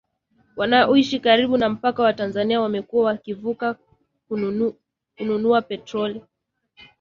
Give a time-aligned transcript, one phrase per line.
[0.55, 3.75] Wanaoishi karibu na mpaka wa Tanzania wamekuwa wakivuka
[5.15, 6.21] kununua petroli